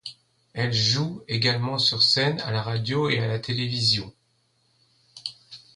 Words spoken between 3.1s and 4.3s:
et à la télévision.